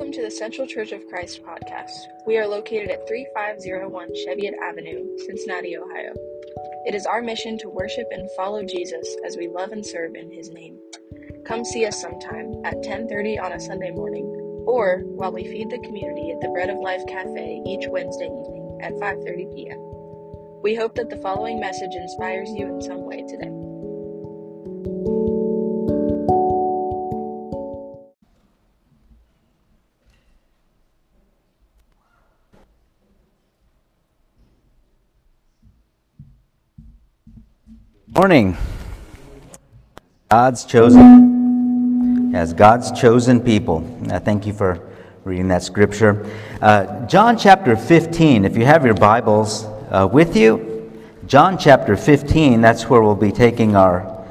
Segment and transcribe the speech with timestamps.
[0.00, 1.92] Welcome to the Central Church of Christ podcast.
[2.26, 6.14] We are located at 3501 Cheviot Avenue, Cincinnati, Ohio.
[6.86, 10.32] It is our mission to worship and follow Jesus as we love and serve in
[10.32, 10.78] his name.
[11.44, 14.24] Come see us sometime at 10:30 on a Sunday morning
[14.66, 18.78] or while we feed the community at the Bread of Life Cafe each Wednesday evening
[18.80, 19.80] at 5:30 p.m.
[20.62, 23.59] We hope that the following message inspires you in some way today.
[38.20, 38.54] Morning.
[40.30, 42.34] God's chosen.
[42.34, 43.82] As God's chosen people.
[44.12, 44.90] Uh, thank you for
[45.24, 46.30] reading that scripture.
[46.60, 50.92] Uh, John chapter 15, if you have your Bibles uh, with you,
[51.26, 54.22] John chapter 15, that's where we'll be taking our,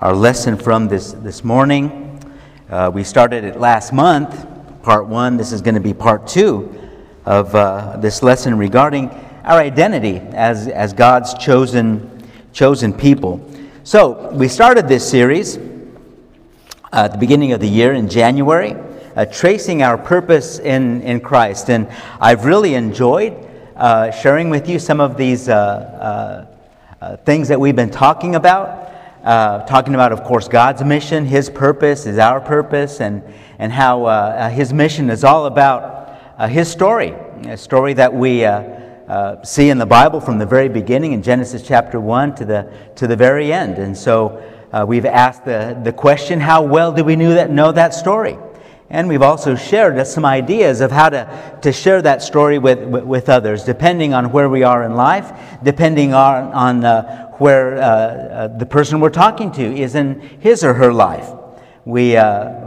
[0.00, 2.20] our lesson from this, this morning.
[2.68, 4.44] Uh, we started it last month,
[4.82, 5.36] part one.
[5.36, 6.76] This is going to be part two
[7.24, 9.08] of uh, this lesson regarding
[9.44, 12.15] our identity as, as God's chosen
[12.56, 13.38] chosen people.
[13.84, 15.58] So, we started this series
[16.90, 18.74] at the beginning of the year in January,
[19.14, 21.68] uh, tracing our purpose in, in Christ.
[21.68, 21.86] And
[22.18, 23.36] I've really enjoyed
[23.76, 26.46] uh, sharing with you some of these uh,
[27.00, 28.90] uh, uh things that we've been talking about.
[29.22, 33.22] Uh, talking about, of course, God's mission, His purpose is our purpose, and,
[33.58, 37.10] and how His mission is all about His story,
[37.44, 38.46] a story that we
[39.08, 42.72] uh, see in the Bible from the very beginning in Genesis chapter 1 to the,
[42.96, 43.78] to the very end.
[43.78, 47.70] And so uh, we've asked the, the question how well do we knew that, know
[47.72, 48.36] that story?
[48.88, 53.28] And we've also shared some ideas of how to, to share that story with, with,
[53.28, 55.32] others, depending on where we are in life,
[55.64, 60.62] depending on, on uh, where uh, uh, the person we're talking to is in his
[60.62, 61.28] or her life.
[61.84, 62.16] We,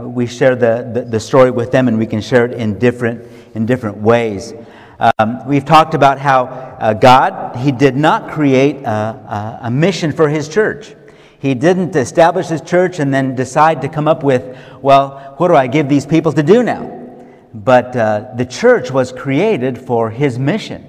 [0.02, 3.26] we share the, the, the story with them and we can share it in different,
[3.54, 4.54] in different ways.
[5.00, 10.28] Um, we've talked about how uh, God, He did not create a, a, mission for
[10.28, 10.94] His church.
[11.38, 15.54] He didn't establish His church and then decide to come up with, well, what do
[15.54, 17.16] I give these people to do now?
[17.54, 20.84] But uh, the church was created for His mission,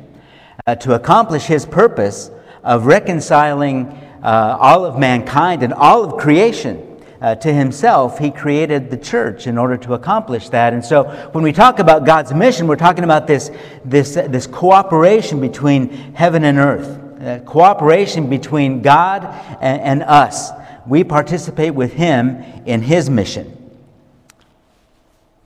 [0.68, 2.32] uh, to accomplish His purpose
[2.66, 3.88] of reconciling
[4.22, 6.91] uh, all of mankind and all of creation
[7.22, 10.74] uh, to himself, he created the church in order to accomplish that.
[10.74, 13.52] And so when we talk about God's mission, we're talking about this,
[13.86, 19.24] this, this cooperation between heaven and earth, uh, cooperation between God
[19.62, 20.50] and, and us.
[20.88, 23.58] We participate with him in his mission.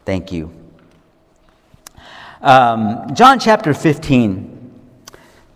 [0.06, 0.54] Thank you.
[2.42, 4.55] Um, John chapter 15.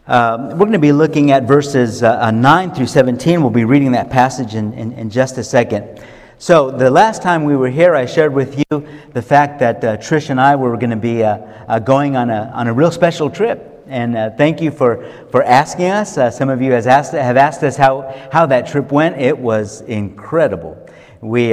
[0.10, 3.42] Um, we're going to be looking at verses uh, uh, 9 through 17.
[3.42, 6.04] We'll be reading that passage in, in, in, just a second.
[6.40, 9.98] So, the last time we were here, I shared with you the fact that uh,
[9.98, 11.38] Trish and I were going to be uh,
[11.68, 13.84] uh, going on a, on a real special trip.
[13.86, 16.16] And uh, thank you for, for asking us.
[16.36, 19.22] some of you has asked, have asked us how, how that trip went.
[19.22, 20.90] It was incredible.
[21.22, 21.50] We,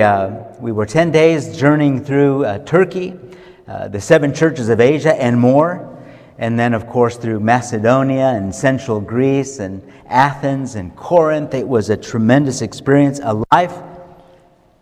[0.60, 3.18] we were 10 days journeying through Turkey,
[3.66, 5.92] the seven churches of Asia, and more
[6.38, 11.54] and then, of course, through Macedonia and central Greece and Athens and Corinth.
[11.54, 13.74] It was a tremendous experience, a life,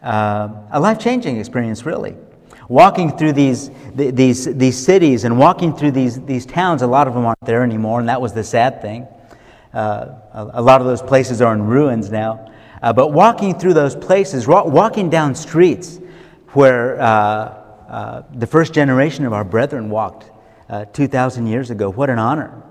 [0.03, 2.16] uh, a life-changing experience, really.
[2.69, 7.15] Walking through these, these, these cities and walking through these, these towns, a lot of
[7.15, 9.06] them aren't there anymore, and that was the sad thing.
[9.72, 12.50] Uh, a, a, lot of those places are in ruins now.
[12.82, 15.98] Uh, but walking through those places, walking down streets
[16.48, 17.04] where uh,
[17.88, 20.31] uh, the first generation of our brethren walked,
[20.69, 21.91] uh, 2,000 years ago.
[21.91, 22.62] What an honor.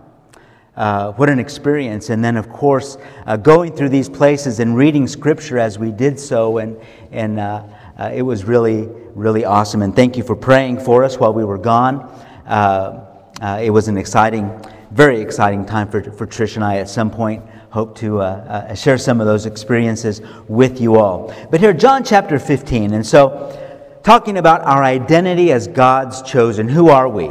[0.76, 2.10] Uh, what an experience.
[2.10, 6.20] And then, of course, uh, going through these places and reading scripture as we did
[6.20, 6.58] so.
[6.58, 6.78] And,
[7.12, 7.64] and uh,
[8.00, 9.84] uh it was really, really awesome.
[9.84, 12.00] And thank you for praying for us while we were gone.
[12.48, 14.50] Uh, it was an exciting,
[14.92, 17.44] very exciting time for, for Trish and I at some point.
[17.70, 21.34] Hope to share some of those experiences with you all.
[21.52, 22.94] But here, John chapter 15.
[22.94, 23.60] And so,
[24.04, 26.68] talking about our identity as God's chosen.
[26.68, 27.30] Who are we?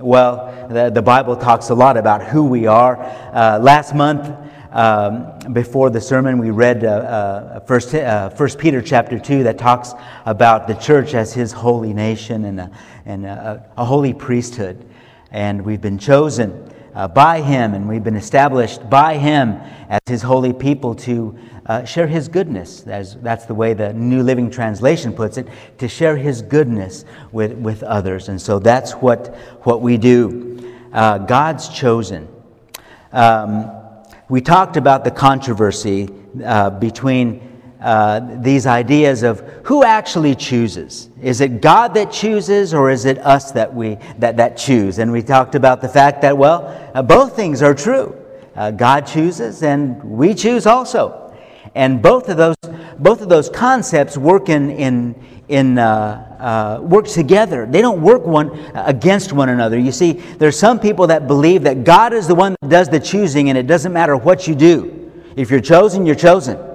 [0.00, 2.98] Well, the, the Bible talks a lot about who we are.
[2.98, 4.34] Uh, last month,
[4.70, 9.58] um, before the sermon, we read uh, uh, First, uh, First Peter chapter 2 that
[9.58, 9.92] talks
[10.24, 12.70] about the church as his holy nation and a,
[13.04, 14.88] and a, a holy priesthood.
[15.30, 20.22] And we've been chosen uh, by him and we've been established by him as his
[20.22, 21.36] holy people to
[21.66, 22.86] uh, share his goodness.
[22.86, 25.46] As, that's the way the New Living Translation puts it,
[25.78, 28.28] to share his goodness with, with others.
[28.28, 30.74] And so that's what, what we do.
[30.92, 32.28] Uh, God's chosen.
[33.12, 33.70] Um,
[34.28, 36.08] we talked about the controversy
[36.44, 37.51] uh, between
[37.82, 41.08] uh, these ideas of who actually chooses.
[41.20, 44.98] Is it God that chooses, or is it us that we that, that choose?
[44.98, 48.16] And we talked about the fact that well, uh, both things are true.
[48.54, 51.34] Uh, God chooses, and we choose also.
[51.74, 52.56] And both of those
[52.98, 55.14] both of those concepts work in in
[55.48, 57.66] in uh, uh, work together.
[57.66, 59.78] They don't work one against one another.
[59.78, 63.00] You see, there's some people that believe that God is the one that does the
[63.00, 65.10] choosing, and it doesn't matter what you do.
[65.34, 66.71] If you're chosen, you're chosen.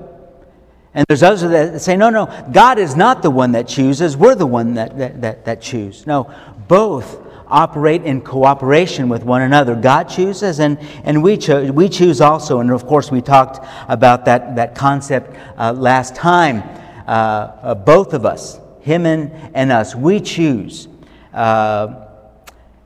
[0.98, 4.18] And there's others that say, no, no, God is not the one that chooses.
[4.18, 6.08] We're the one that, that, that, that choose.
[6.08, 6.34] No,
[6.68, 9.76] both operate in cooperation with one another.
[9.76, 12.62] God chooses and, and we, cho- we choose also.
[12.62, 16.64] And of course, we talked about that, that concept uh, last time.
[17.08, 20.88] Uh, uh, both of us, Him and, and us, we choose
[21.32, 22.08] uh,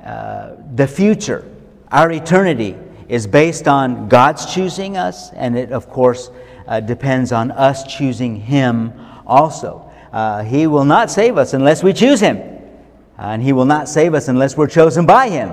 [0.04, 1.50] uh, the future.
[1.90, 2.76] Our eternity
[3.08, 6.30] is based on God's choosing us, and it, of course,
[6.68, 8.94] uh, depends on us choosing Him
[9.26, 9.90] also.
[10.12, 12.38] Uh, he will not save us unless we choose Him,
[13.18, 15.52] and He will not save us unless we're chosen by Him.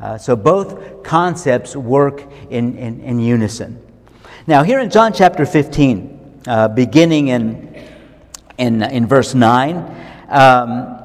[0.00, 3.80] Uh, so both concepts work in, in, in, unison.
[4.48, 7.86] Now, here in John chapter 15, uh, beginning in,
[8.58, 9.76] in, in verse 9,
[10.28, 11.01] um,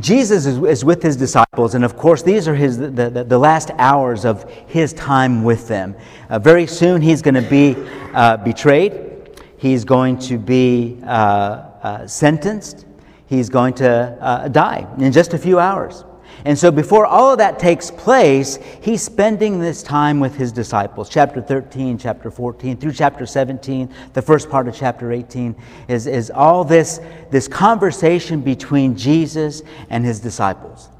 [0.00, 3.38] Jesus is, is, with his disciples, and of course, these are his, the, the, the
[3.38, 5.94] last hours of his time with them.
[6.28, 7.76] Uh, very soon, he's going to be
[8.12, 12.86] uh, betrayed, he's going to be uh, uh sentenced,
[13.26, 13.88] he's going to
[14.20, 16.04] uh, die in just a few hours.
[16.46, 21.08] And so, before all of that takes place, he's spending this time with his disciples.
[21.08, 25.56] Chapter 13, chapter 14, through chapter 17, the first part of chapter 18
[25.88, 27.00] is, is all this,
[27.30, 30.90] this conversation between Jesus and his disciples.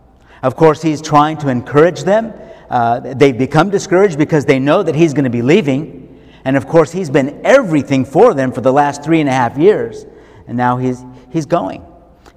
[0.42, 2.32] Of course, he's trying to encourage them.
[2.70, 6.00] Uh, they become discouraged because they know that he's going to be leaving.
[6.46, 9.58] And of course, he's been everything for them for the last three and a half
[9.58, 10.06] years.
[10.46, 11.84] And now he's, he's going.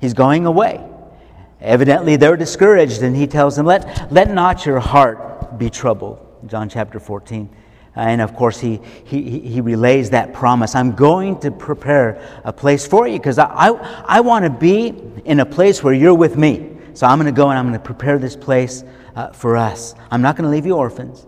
[0.01, 0.85] He's going away.
[1.61, 6.23] Evidently, they're discouraged, and he tells them, Let, let not your heart be troubled.
[6.47, 7.49] John chapter 14.
[7.95, 12.85] And of course, he, he, he relays that promise I'm going to prepare a place
[12.85, 13.69] for you because I, I,
[14.05, 14.93] I want to be
[15.25, 16.77] in a place where you're with me.
[16.93, 18.83] So I'm going to go and I'm going to prepare this place
[19.15, 19.95] uh, for us.
[20.11, 21.25] I'm not going to leave you orphans.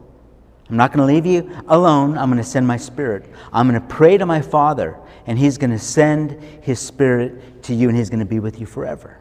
[0.70, 2.16] I'm not going to leave you alone.
[2.18, 3.26] I'm going to send my spirit.
[3.52, 7.74] I'm going to pray to my Father, and He's going to send His spirit to
[7.74, 9.20] you, and He's going to be with you forever.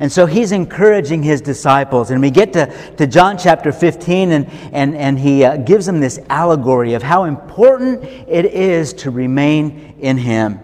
[0.00, 2.10] And so he's encouraging his disciples.
[2.10, 6.00] And we get to, to John chapter 15, and, and, and he uh, gives them
[6.00, 10.58] this allegory of how important it is to remain in him.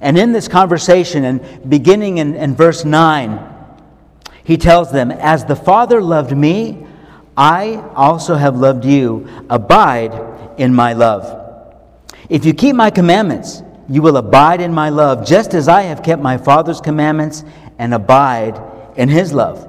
[0.00, 3.48] And in this conversation, and beginning in, in verse 9,
[4.44, 6.86] he tells them, As the Father loved me,
[7.36, 9.28] I also have loved you.
[9.50, 11.36] Abide in my love.
[12.30, 16.02] If you keep my commandments, you will abide in my love, just as I have
[16.02, 17.44] kept my Father's commandments
[17.80, 18.60] and abide
[18.96, 19.66] in his love.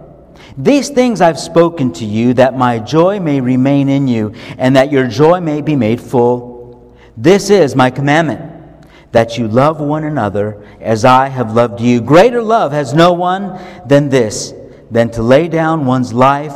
[0.58, 4.92] These things I've spoken to you, that my joy may remain in you, and that
[4.92, 6.94] your joy may be made full.
[7.16, 12.02] This is my commandment, that you love one another as I have loved you.
[12.02, 14.54] Greater love has no one than this,
[14.92, 16.56] than to lay down one's life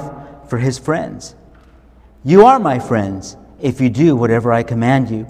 [0.49, 1.35] for his friends.
[2.25, 5.25] You are my friends if you do whatever I command you.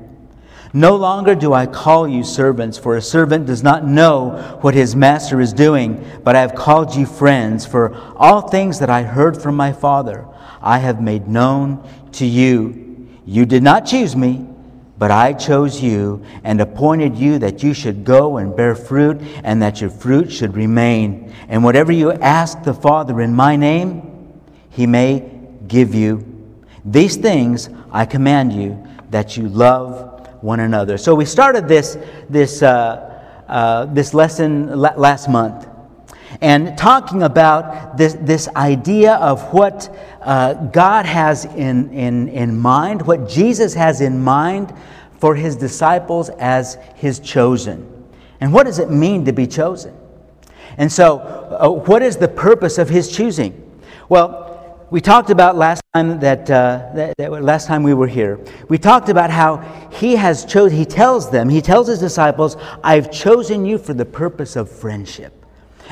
[0.76, 4.94] No longer do I call you servants, for a servant does not know what his
[4.94, 9.42] master is doing, but I have called you friends, for all things that I heard
[9.42, 10.28] from my Father
[10.62, 13.08] I have made known to you.
[13.26, 14.46] You did not choose me,
[14.98, 19.62] but I chose you and appointed you that you should go and bear fruit, and
[19.62, 21.34] that your fruit should remain.
[21.48, 24.42] And whatever you ask the Father in my name,
[24.72, 25.32] he may
[25.70, 26.26] give you.
[26.84, 30.15] These things I command you that you love
[30.46, 30.98] one another.
[30.98, 31.98] So we started this,
[32.30, 35.68] this, uh, uh, this lesson last month
[36.42, 43.02] and talking about this, this idea of what uh, God has in, in, in mind,
[43.02, 44.74] what Jesus has in mind
[45.20, 47.92] for his disciples as his chosen.
[48.42, 49.96] And what does it mean to be chosen?
[50.78, 53.80] And so, uh, what is the purpose of his choosing?
[54.10, 54.55] Well,
[54.96, 58.40] we talked about last time that, uh, that, that, last time we were here.
[58.70, 59.58] We talked about how
[59.92, 60.78] he has chosen.
[60.78, 65.34] He tells them, he tells his disciples, "I've chosen you for the purpose of friendship."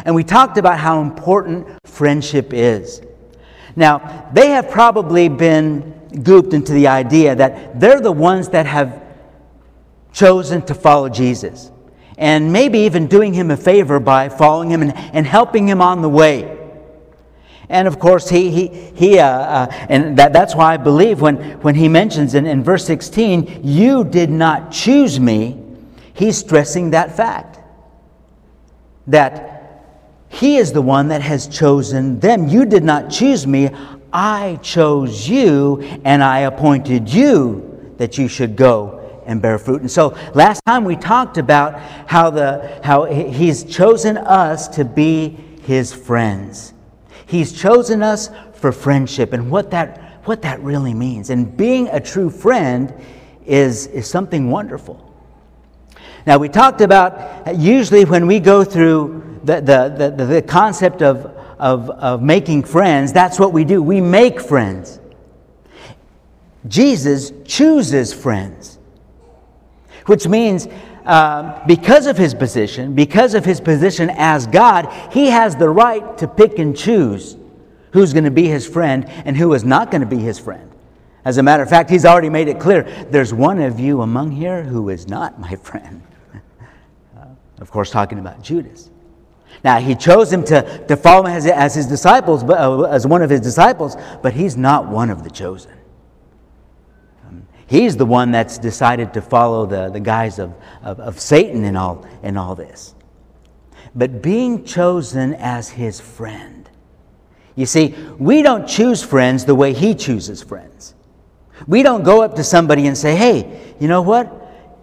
[0.05, 3.01] And we talked about how important friendship is.
[3.75, 9.03] Now, they have probably been gooped into the idea that they're the ones that have
[10.13, 11.71] chosen to follow Jesus,
[12.17, 16.01] and maybe even doing him a favor by following him and, and helping him on
[16.01, 16.62] the way.
[17.73, 21.59] And of course, he, he, he uh, uh, and that, that's why I believe when,
[21.61, 25.59] when he mentions in, in verse 16, you did not choose me,
[26.13, 27.59] He's stressing that fact
[29.07, 29.83] that
[30.29, 32.47] He is the one that has chosen them.
[32.47, 33.71] You did not choose me,
[34.13, 39.81] I chose you, and I appointed you that you should go and bear fruit.
[39.81, 45.29] And so last time we talked about how, the, how He's chosen us to be
[45.63, 46.72] His friends.
[47.33, 51.31] He's chosen us for friendship and what that, what that really means.
[51.31, 52.93] And being a true friend
[53.43, 55.11] is, is something wonderful.
[56.27, 61.25] Now, we talked about usually when we go through the, the, the, the concept of,
[61.57, 63.81] of, of making friends, that's what we do.
[63.81, 64.99] We make friends.
[66.67, 68.77] Jesus chooses friends,
[70.05, 70.67] which means
[71.05, 76.17] uh, because of his position, because of his position as God, he has the right
[76.17, 77.37] to pick and choose
[77.91, 80.69] who's going to be his friend and who is not going to be his friend.
[81.25, 84.31] As a matter of fact, he's already made it clear there's one of you among
[84.31, 86.01] here who is not my friend.
[87.17, 87.25] uh,
[87.59, 88.89] of course, talking about Judas.
[89.63, 93.07] Now, he chose him to, to follow him as, as his disciples, but, uh, as
[93.07, 95.71] one of his disciples, but he's not one of the chosen.
[97.73, 100.53] He's the one that's decided to follow the, the guise of,
[100.83, 102.93] of, of Satan in all, in all this.
[103.95, 106.69] But being chosen as his friend.
[107.55, 110.93] You see, we don't choose friends the way he chooses friends.
[111.65, 114.31] We don't go up to somebody and say, hey, you know what?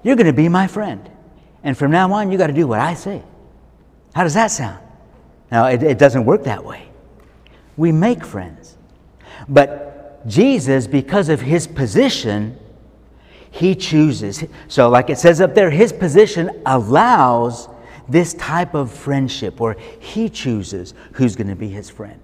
[0.02, 1.09] You're going to be my friend.
[1.62, 3.23] And from now on, you got to do what I say.
[4.16, 4.85] How does that sound?
[5.52, 6.88] Now, it, it doesn't work that way.
[7.76, 8.76] We make friends.
[9.49, 12.59] But Jesus, because of his position,
[13.50, 14.45] he chooses.
[14.69, 17.69] So, like it says up there, his position allows
[18.09, 22.21] this type of friendship where he chooses who's going to be his friend.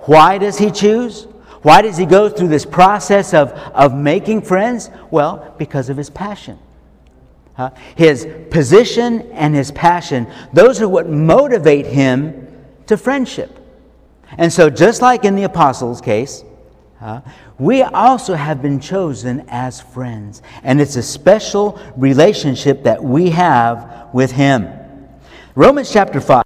[0.00, 1.26] Why does he choose?
[1.62, 4.90] Why does he go through this process of, of making friends?
[5.10, 6.58] Well, because of his passion.
[7.56, 12.48] Uh, his position and his passion, those are what motivate him
[12.86, 13.58] to friendship.
[14.36, 16.44] And so, just like in the apostles' case,
[17.04, 17.20] uh,
[17.58, 20.40] we also have been chosen as friends.
[20.62, 24.72] And it's a special relationship that we have with him.
[25.54, 26.42] Romans chapter 5.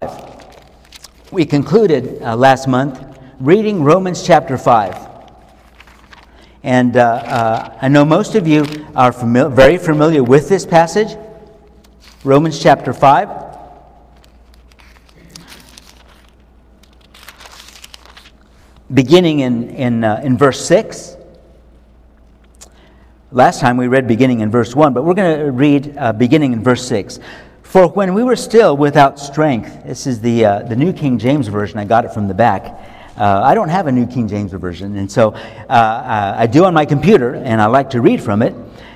[1.31, 3.01] We concluded uh, last month
[3.39, 5.09] reading Romans chapter 5.
[6.65, 8.63] And uh, uh, I know most of you
[8.97, 11.17] are fami- very familiar with this passage,
[12.25, 13.48] Romans chapter 5.
[18.93, 21.17] Beginning in, in, uh, in verse 6.
[23.31, 26.55] Last time we read beginning in verse 1, but we're going to read uh, beginning
[26.55, 27.21] in verse 6.
[27.63, 31.49] For when we were still without strength, this is the, uh, the New King James
[31.49, 32.65] Version, I got it from the back.
[33.19, 36.73] Uh, I don't have a New King James Version, and so uh, I do on
[36.73, 38.55] my computer, and I like to read from it.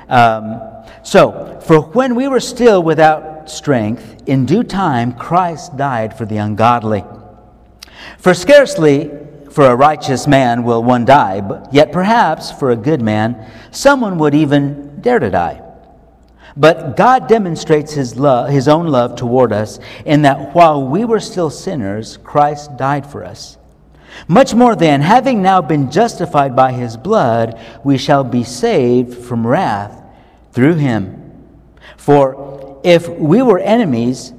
[0.08, 0.62] Um,
[1.02, 6.38] so, for when we were still without strength, in due time Christ died for the
[6.38, 7.04] ungodly.
[8.16, 9.11] For scarcely
[9.52, 14.18] for a righteous man will one die, but yet perhaps for a good man someone
[14.18, 15.62] would even dare to die.
[16.56, 21.21] But God demonstrates his, love, his own love toward us in that while we were
[21.21, 23.56] still sinners, Christ died for us.
[24.28, 29.47] Much more than, having now been justified by his blood, we shall be saved from
[29.47, 30.02] wrath
[30.52, 31.18] through him.
[31.97, 34.32] For if we were enemies,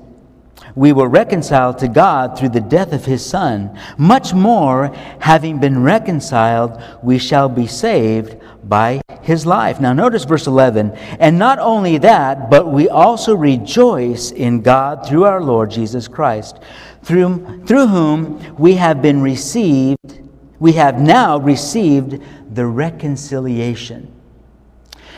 [0.75, 3.77] we were reconciled to God through the death of his Son.
[3.97, 9.79] Much more, having been reconciled, we shall be saved by his life.
[9.79, 10.91] Now, notice verse 11.
[11.19, 16.59] And not only that, but we also rejoice in God through our Lord Jesus Christ
[17.03, 20.21] through, through whom we have been received,
[20.59, 22.21] we have now received
[22.53, 24.11] the reconciliation.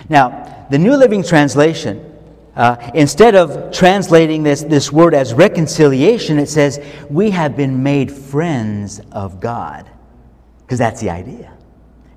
[0.10, 2.15] Now, the New Living Translation,
[2.56, 8.12] uh, instead of translating this, this word as reconciliation, it says, We have been made
[8.12, 9.90] friends of God.
[10.62, 11.54] Because that's the idea.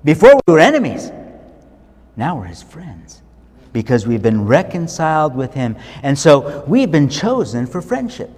[0.03, 1.11] Before we were enemies,
[2.15, 3.21] now we're his friends
[3.73, 5.75] because we've been reconciled with him.
[6.01, 8.31] And so we've been chosen for friendship.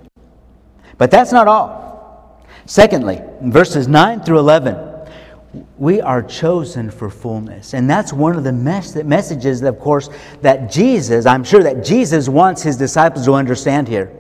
[0.98, 2.46] But that's not all.
[2.65, 4.90] Secondly, verses 9 through 11,
[5.77, 7.74] we are chosen for fullness.
[7.74, 10.10] And that's one of the mes- messages, of course,
[10.41, 14.12] that Jesus, I'm sure that Jesus wants his disciples to understand here.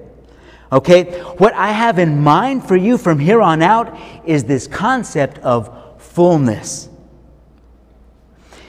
[0.71, 1.21] Okay?
[1.37, 6.01] What I have in mind for you from here on out is this concept of
[6.01, 6.89] fullness.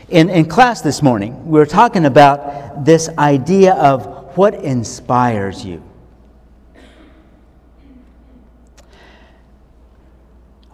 [0.08, 5.82] In, in class this morning, we were talking about this idea of what inspires you.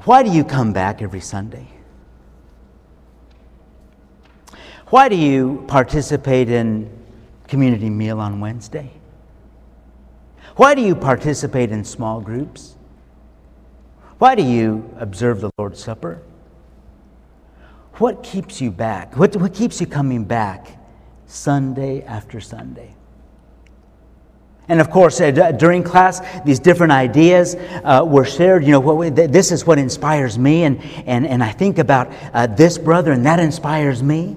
[0.04, 1.68] Why do you come back every Sunday?
[4.90, 6.90] Why do you participate in
[7.47, 8.90] community meal on Wednesday?
[10.57, 12.75] Why do you participate in small groups?
[14.18, 16.23] Why do you observe the Lord's Supper?
[17.95, 19.14] What keeps you back?
[19.16, 20.78] What, what keeps you coming back
[21.26, 22.95] Sunday after Sunday?
[24.68, 28.64] And of course, uh, during class, these different ideas uh, were shared.
[28.64, 32.47] You know, what, this is what inspires me, and, and, and I think about uh,
[32.47, 34.37] this brother, and that inspires me.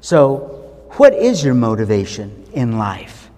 [0.00, 0.54] So,
[0.96, 3.30] what is your motivation in life?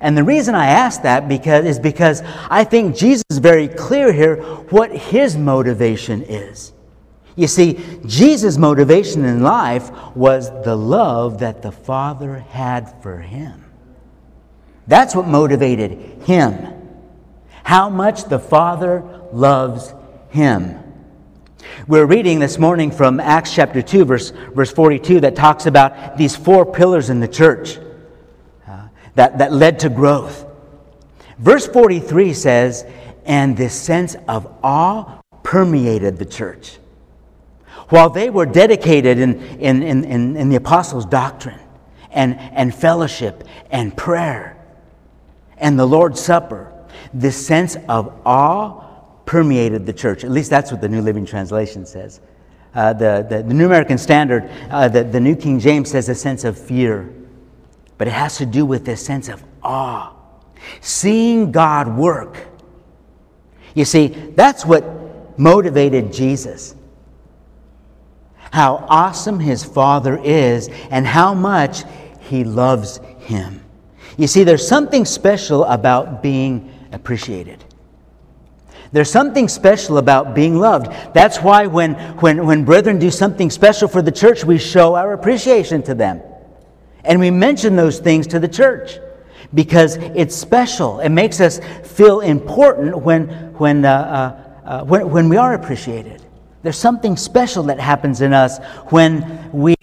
[0.00, 4.12] And the reason I ask that because, is because I think Jesus is very clear
[4.12, 6.72] here what his motivation is.
[7.36, 13.64] You see, Jesus' motivation in life was the love that the Father had for him.
[14.86, 16.68] That's what motivated him.
[17.64, 19.94] How much the Father loves
[20.30, 20.81] him.
[21.86, 26.36] We're reading this morning from Acts chapter 2, verse, verse 42, that talks about these
[26.36, 27.78] four pillars in the church
[28.66, 30.46] uh, that, that led to growth.
[31.38, 32.84] Verse 43 says,
[33.24, 36.78] And this sense of awe permeated the church.
[37.88, 41.60] While they were dedicated in, in, in, in, the apostles' doctrine
[42.10, 44.56] and, and fellowship and prayer,
[45.58, 46.72] and the Lord's Supper,
[47.12, 48.81] this sense of awe
[49.32, 50.24] permeated the church.
[50.24, 52.20] At least that's what the New Living Translation says.
[52.74, 56.14] Uh, the, the, the, New American Standard, uh, the, the New King James says a
[56.14, 57.10] sense of fear,
[57.96, 60.12] but it has to do with this sense of awe.
[60.82, 62.46] Seeing God work.
[63.74, 66.74] You see, that's what motivated Jesus.
[68.52, 71.84] How awesome his Father is and how much
[72.20, 73.64] he loves him.
[74.18, 77.64] You see, there's something special about being appreciated.
[78.92, 80.92] There's something special about being loved.
[81.14, 85.14] That's why when, when, when brethren do something special for the church, we show our
[85.14, 86.20] appreciation to them.
[87.02, 88.98] And we mention those things to the church
[89.54, 91.00] because it's special.
[91.00, 96.22] It makes us feel important when, when, uh, uh, uh, when, when we are appreciated.
[96.62, 98.58] There's something special that happens in us
[98.90, 99.74] when we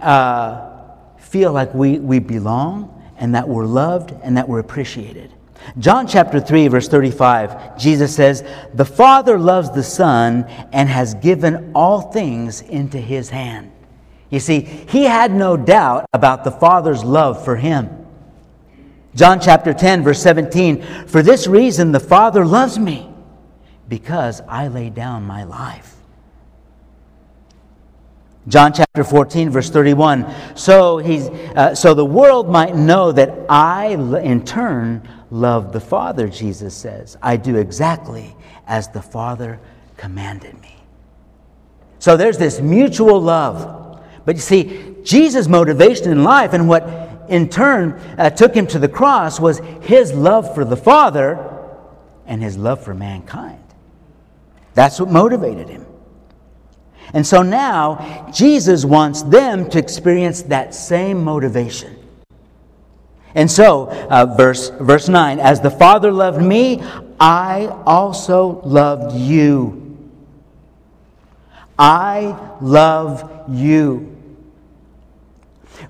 [0.00, 0.70] uh,
[1.18, 5.32] feel like we, we belong and that we're loved and that we're appreciated.
[5.78, 11.72] John chapter 3, verse 35, Jesus says, The Father loves the Son and has given
[11.74, 13.72] all things into his hand.
[14.30, 18.06] You see, he had no doubt about the Father's love for him.
[19.14, 23.08] John chapter 10, verse 17, For this reason the Father loves me,
[23.88, 25.96] because I lay down my life
[28.48, 30.32] John chapter 14, verse 31.
[30.54, 36.28] So, he's, uh, so the world might know that I, in turn, love the Father,
[36.28, 37.16] Jesus says.
[37.22, 38.34] I do exactly
[38.66, 39.60] as the Father
[39.96, 40.76] commanded me.
[41.98, 44.00] So there's this mutual love.
[44.24, 48.78] But you see, Jesus' motivation in life and what in turn uh, took him to
[48.78, 51.52] the cross was his love for the Father
[52.26, 53.62] and his love for mankind.
[54.74, 55.86] That's what motivated him.
[57.12, 61.95] And so now, Jesus wants them to experience that same motivation.
[63.36, 66.82] And so, uh, verse, verse 9, as the Father loved me,
[67.20, 69.96] I also loved you.
[71.78, 74.16] I love you.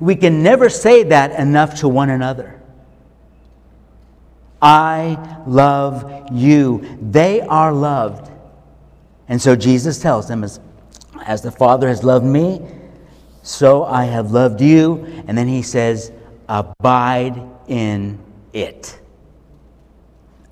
[0.00, 2.60] We can never say that enough to one another.
[4.60, 6.98] I love you.
[7.00, 8.30] They are loved.
[9.28, 10.60] And so Jesus tells them, as
[11.26, 12.60] as the Father has loved me,
[13.42, 15.24] so I have loved you.
[15.26, 16.12] And then he says,
[16.48, 18.18] Abide in
[18.52, 18.98] it.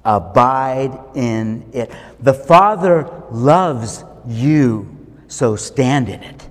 [0.04, 1.90] Abide in it.
[2.20, 4.96] The Father loves you,
[5.28, 6.48] so stand in it.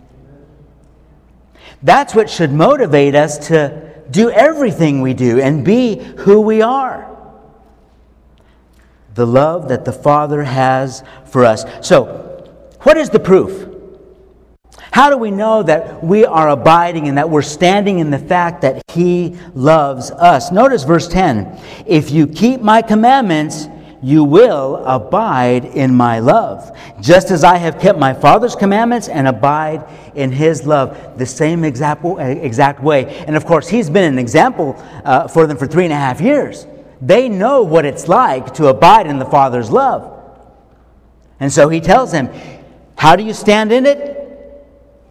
[1.81, 7.09] That's what should motivate us to do everything we do and be who we are.
[9.15, 11.65] The love that the Father has for us.
[11.81, 12.05] So,
[12.81, 13.72] what is the proof?
[14.93, 18.61] How do we know that we are abiding and that we're standing in the fact
[18.61, 20.51] that He loves us?
[20.51, 23.69] Notice verse 10 If you keep my commandments,
[24.03, 29.27] you will abide in my love, just as I have kept my Father's commandments and
[29.27, 33.05] abide in his love, the same exact, exact way.
[33.25, 34.75] And of course, he's been an example
[35.05, 36.67] uh, for them for three and a half years.
[37.01, 40.21] They know what it's like to abide in the Father's love.
[41.39, 42.29] And so he tells them,
[42.95, 44.22] How do you stand in it?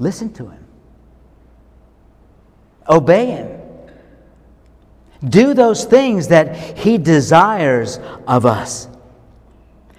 [0.03, 0.67] Listen to him.
[2.88, 3.61] Obey him.
[5.25, 8.88] Do those things that he desires of us.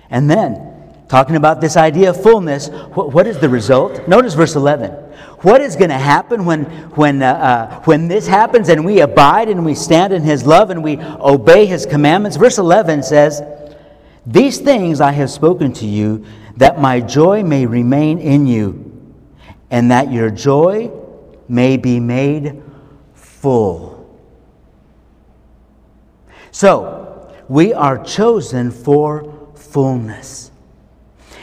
[0.10, 4.06] And then, talking about this idea of fullness, what, what is the result?
[4.06, 4.92] Notice verse 11.
[5.39, 9.48] what is going to happen when, when, uh, uh, when this happens and we abide
[9.48, 12.36] and we stand in His love and we obey His commandments.
[12.36, 13.42] Verse 11 says,
[14.26, 16.26] These things I have spoken to you,
[16.58, 18.92] that my joy may remain in you,
[19.73, 20.91] and that your joy
[21.47, 22.62] may be made
[23.15, 24.07] full.
[26.51, 30.51] So, we are chosen for fullness.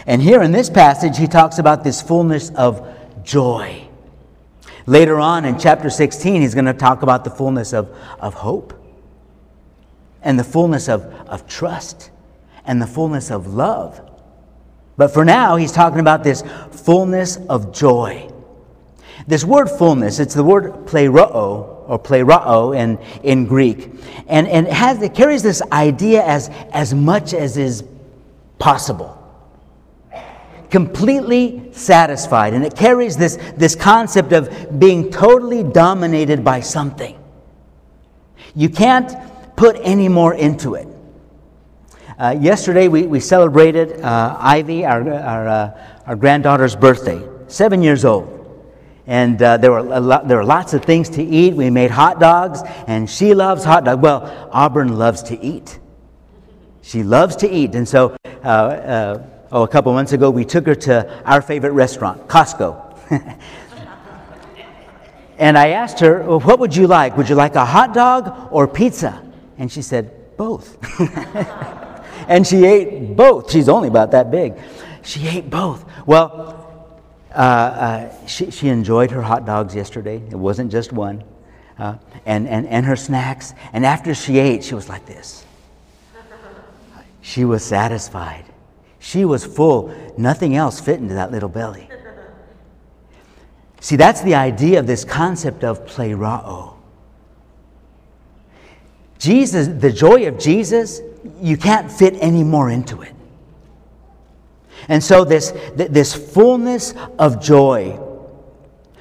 [0.06, 3.88] And here in this passage, he talks about this fullness of joy.
[4.86, 8.72] Later on in chapter 16, he's going to talk about the fullness of, of hope
[10.22, 12.12] and the fullness of, of trust
[12.64, 14.09] and the fullness of love.
[15.00, 18.30] But for now, he's talking about this fullness of joy.
[19.26, 23.88] This word fullness, it's the word pleroo or plerao in, in Greek.
[24.28, 27.82] And, and it, has, it carries this idea as, as much as is
[28.58, 29.16] possible
[30.68, 32.52] completely satisfied.
[32.52, 37.18] And it carries this, this concept of being totally dominated by something.
[38.54, 39.16] You can't
[39.56, 40.86] put any more into it.
[42.20, 48.04] Uh, yesterday, we, we celebrated uh, Ivy, our, our, uh, our granddaughter's birthday, seven years
[48.04, 48.36] old.
[49.06, 51.54] And uh, there, were lot, there were lots of things to eat.
[51.54, 54.02] We made hot dogs, and she loves hot dogs.
[54.02, 55.78] Well, Auburn loves to eat.
[56.82, 57.74] She loves to eat.
[57.74, 59.18] And so, uh,
[59.50, 62.98] oh, a couple months ago, we took her to our favorite restaurant, Costco.
[65.38, 67.16] and I asked her, well, What would you like?
[67.16, 69.22] Would you like a hot dog or pizza?
[69.56, 70.76] And she said, Both.
[72.28, 73.50] and she ate both.
[73.50, 74.54] She's only about that big.
[75.02, 75.84] She ate both.
[76.06, 76.56] Well,
[77.32, 80.16] uh, uh, she, she enjoyed her hot dogs yesterday.
[80.16, 81.24] It wasn't just one.
[81.78, 83.54] Uh, and, and, and her snacks.
[83.72, 85.44] And after she ate, she was like this.
[87.22, 88.44] She was satisfied.
[88.98, 89.94] She was full.
[90.18, 91.88] Nothing else fit into that little belly.
[93.80, 96.74] See, that's the idea of this concept of plerao.
[99.18, 101.00] Jesus, the joy of Jesus,
[101.40, 103.14] you can't fit any more into it.
[104.88, 107.98] And so, this, this fullness of joy.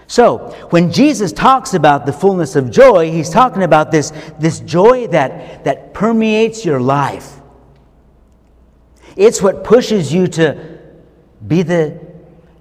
[0.07, 5.07] So, when Jesus talks about the fullness of joy, he's talking about this, this joy
[5.07, 7.39] that, that permeates your life.
[9.15, 10.79] It's what pushes you to
[11.47, 11.99] be the,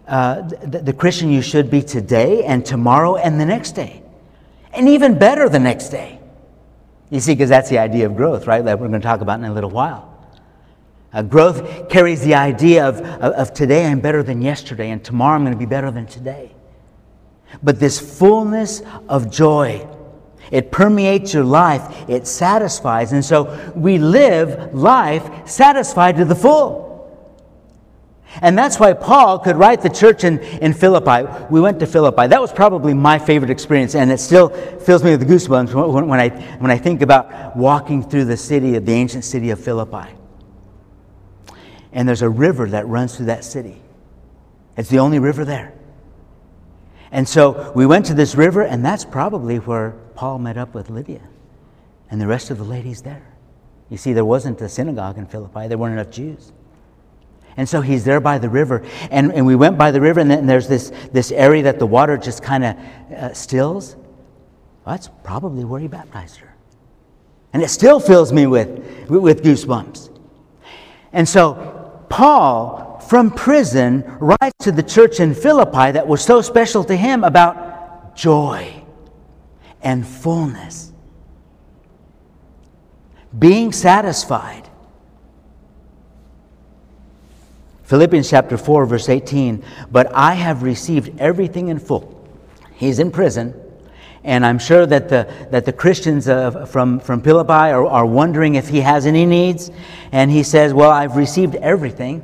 [0.06, 4.02] uh, the, the Christian you should be today and tomorrow and the next day.
[4.72, 6.17] And even better the next day.
[7.10, 8.64] You see, because that's the idea of growth, right?
[8.64, 10.14] That we're going to talk about in a little while.
[11.12, 15.36] Uh, growth carries the idea of, of, of, today I'm better than yesterday, and tomorrow
[15.36, 16.54] I'm going to be better than today.
[17.62, 19.88] But this fullness of joy,
[20.50, 23.12] it permeates your life, it satisfies.
[23.12, 26.87] And so we live life satisfied to the full.
[28.42, 31.26] And that's why Paul could write the church in, in Philippi.
[31.50, 32.26] We went to Philippi.
[32.26, 36.20] That was probably my favorite experience, and it still fills me with goosebumps when, when,
[36.20, 40.12] I, when I think about walking through the city, of the ancient city of Philippi.
[41.92, 43.80] And there's a river that runs through that city.
[44.76, 45.72] It's the only river there.
[47.10, 50.90] And so we went to this river, and that's probably where Paul met up with
[50.90, 51.22] Lydia
[52.10, 53.26] and the rest of the ladies there.
[53.88, 56.52] You see, there wasn't a synagogue in Philippi, there weren't enough Jews.
[57.56, 58.84] And so he's there by the river.
[59.10, 61.86] And, and we went by the river, and then there's this, this area that the
[61.86, 62.76] water just kind of
[63.16, 63.96] uh, stills.
[63.96, 66.54] Well, that's probably where he baptized her.
[67.52, 68.68] And it still fills me with,
[69.08, 70.16] with goosebumps.
[71.12, 76.84] And so Paul, from prison, writes to the church in Philippi that was so special
[76.84, 78.84] to him about joy
[79.82, 80.92] and fullness,
[83.38, 84.67] being satisfied.
[87.88, 89.64] Philippians chapter 4, verse 18.
[89.90, 92.14] But I have received everything in full.
[92.74, 93.54] He's in prison.
[94.22, 98.56] And I'm sure that the, that the Christians uh, from, from Philippi are, are wondering
[98.56, 99.70] if he has any needs.
[100.12, 102.22] And he says, Well, I've received everything,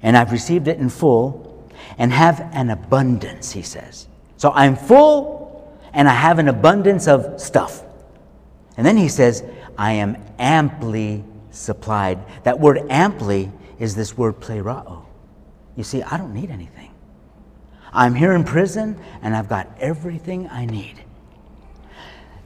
[0.00, 4.06] and I've received it in full, and have an abundance, he says.
[4.36, 5.44] So I'm full
[5.92, 7.82] and I have an abundance of stuff.
[8.76, 9.44] And then he says,
[9.78, 12.18] I am amply supplied.
[12.42, 15.04] That word amply is this word plerao.
[15.76, 16.92] You see, I don't need anything.
[17.92, 21.02] I'm here in prison and I've got everything I need.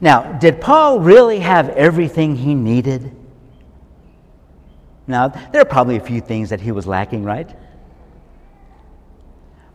[0.01, 3.15] Now, did Paul really have everything he needed?
[5.07, 7.49] Now, there are probably a few things that he was lacking, right?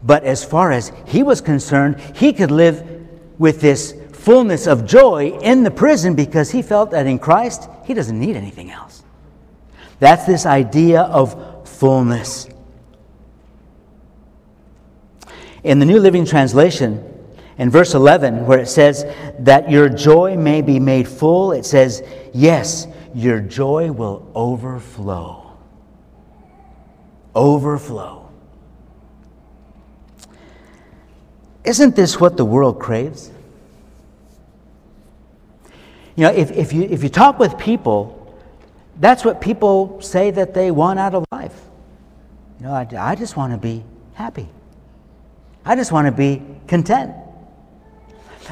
[0.03, 2.83] But as far as he was concerned, he could live
[3.39, 7.95] with this fullness of joy in the prison because he felt that in Christ, he
[7.95, 9.04] doesn't need anything else.
[10.05, 12.47] That's this idea of fullness.
[15.63, 17.03] In the New Living Translation,
[17.57, 19.07] in verse 11, where it says
[19.39, 22.03] that your joy may be made full, it says,
[22.35, 25.57] Yes, your joy will overflow.
[27.35, 28.29] Overflow.
[31.65, 33.31] Isn't this what the world craves?
[36.15, 38.14] You know, if, if, you, if you talk with people,
[38.99, 41.61] that's what people say that they want out of life.
[42.59, 44.49] You know, I, I just want to be happy.
[45.65, 47.15] I just want to be content.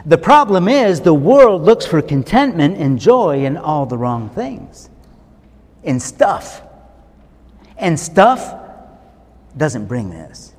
[0.07, 4.89] The problem is the world looks for contentment and joy in all the wrong things,
[5.83, 6.63] in stuff.
[7.77, 8.55] And stuff
[9.57, 10.55] doesn't bring this.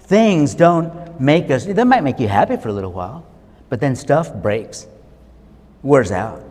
[0.00, 3.26] Things don't make us, they might make you happy for a little while,
[3.68, 4.86] but then stuff breaks,
[5.82, 6.45] wears out.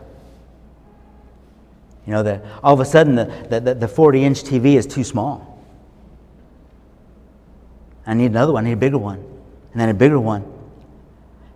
[2.06, 5.02] You know, the, all of a sudden the, the, the 40 inch TV is too
[5.02, 5.60] small.
[8.06, 9.18] I need another one, I need a bigger one,
[9.72, 10.44] and then a bigger one.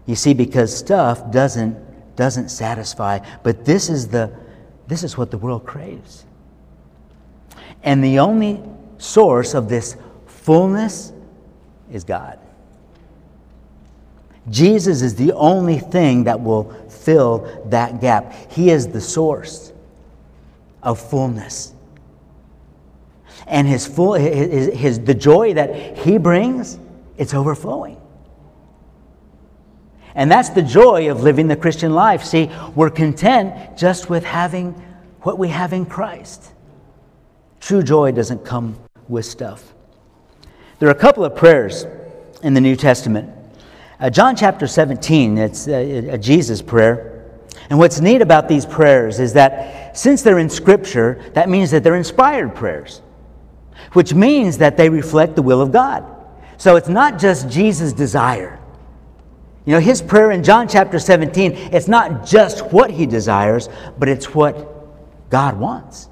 [0.07, 4.33] You see, because stuff doesn't, doesn't satisfy, but this is, the,
[4.89, 6.25] this is what the world craves.
[7.85, 8.61] And the only
[8.99, 11.13] source of this fullness
[11.93, 12.41] is God.
[14.49, 18.35] Jesus is the only thing that will fill that gap.
[18.51, 19.73] He is the source
[20.83, 21.75] of fullness.
[23.47, 26.79] And his full, his, his, the joy that he brings,
[27.17, 28.01] it's overflowing.
[30.15, 32.25] And that's the joy of living the Christian life.
[32.25, 34.73] See, we're content just with having
[35.23, 36.53] what we have in Christ.
[37.61, 39.75] True joy doesn't come with stuff.
[40.79, 41.87] There are a couple of prayers
[42.43, 43.31] in the New Testament.
[43.99, 47.10] Uh, John chapter 17, it's a, a Jesus prayer.
[47.71, 51.85] And what's neat about these prayers is that since they're in Scripture, that means that
[51.85, 53.01] they're inspired prayers,
[53.93, 56.05] which means that they reflect the will of God.
[56.59, 58.59] So it's not just Jesus' desire.
[59.65, 64.09] You know, his prayer in John chapter 17, it's not just what he desires, but
[64.09, 66.09] it's what God wants.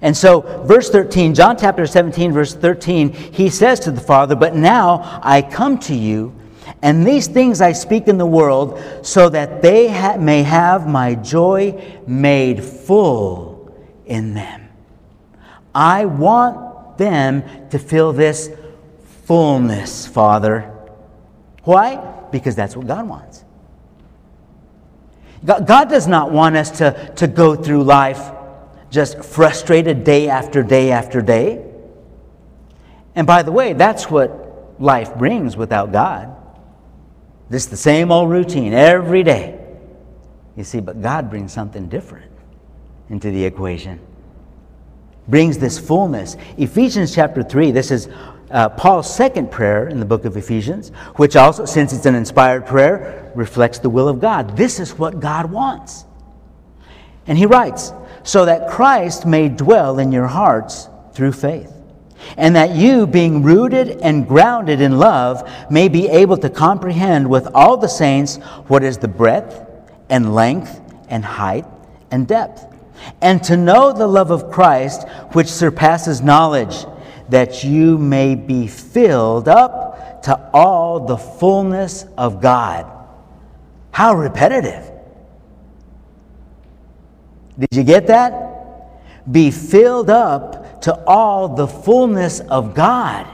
[0.00, 4.54] And so, verse 13, John chapter 17, verse 13, he says to the Father, But
[4.54, 6.34] now I come to you
[6.84, 11.14] and these things I speak in the world, so that they ha- may have my
[11.14, 14.68] joy made full in them.
[15.74, 18.50] I want them to feel this
[19.24, 20.70] fullness, Father.
[21.62, 21.96] Why?
[22.30, 23.46] Because that's what God wants.
[25.42, 28.30] God does not want us to, to go through life
[28.90, 31.64] just frustrated day after day after day.
[33.14, 36.43] And by the way, that's what life brings without God.
[37.50, 39.60] This the same old routine every day.
[40.56, 42.30] You see, but God brings something different
[43.10, 44.00] into the equation.
[45.28, 46.36] Brings this fullness.
[46.56, 48.08] Ephesians chapter 3, this is
[48.50, 52.66] uh, Paul's second prayer in the book of Ephesians, which also, since it's an inspired
[52.66, 54.56] prayer, reflects the will of God.
[54.56, 56.04] This is what God wants.
[57.26, 61.73] And he writes, so that Christ may dwell in your hearts through faith
[62.36, 67.46] and that you, being rooted and grounded in love, may be able to comprehend with
[67.54, 68.36] all the saints
[68.68, 69.68] what is the breadth
[70.08, 71.64] and length and height
[72.10, 72.66] and depth,
[73.20, 76.86] and to know the love of Christ which surpasses knowledge,
[77.28, 82.90] that you may be filled up to all the fullness of God.
[83.90, 84.90] How repetitive.
[87.58, 89.30] Did you get that?
[89.30, 93.26] Be filled up to all the fullness of God.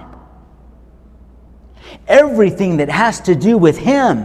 [2.06, 4.24] Everything that has to do with Him,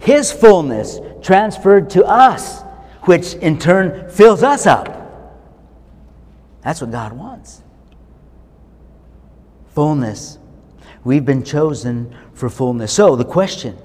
[0.00, 2.62] His fullness transferred to us,
[3.02, 4.88] which in turn fills us up.
[6.62, 7.62] That's what God wants.
[9.68, 10.36] Fullness.
[11.04, 12.92] We've been chosen for fullness.
[12.92, 13.78] So, the question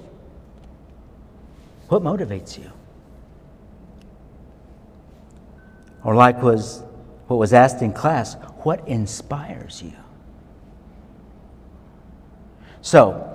[1.89, 2.71] what motivates you?
[6.03, 6.81] Or, like was
[7.27, 9.93] what was asked in class what inspires you?
[12.81, 13.31] So,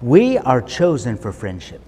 [0.00, 1.82] we are chosen for friendship.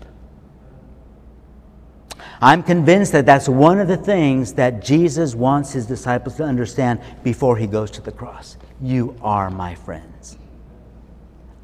[2.40, 7.00] I'm convinced that that's one of the things that Jesus wants his disciples to understand
[7.22, 8.56] before he goes to the cross.
[8.80, 10.38] You are my friends.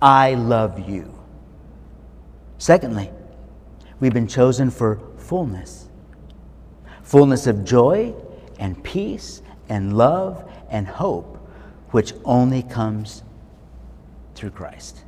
[0.03, 1.15] I love you.
[2.59, 3.11] Secondly,
[4.01, 5.89] we've been chosen for fullness
[7.05, 8.15] fullness of joy
[8.65, 11.37] and peace and love and hope,
[11.91, 13.23] which only comes
[14.35, 15.05] through Christ.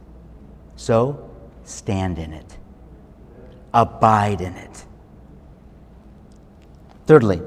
[0.77, 1.31] So
[1.65, 2.59] stand in it,
[3.73, 4.85] abide in it.
[7.07, 7.41] Thirdly,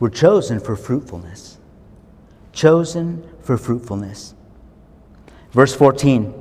[0.00, 1.56] we're chosen for fruitfulness.
[2.52, 4.34] chosen for fruitfulness.
[5.52, 6.32] Verse 14,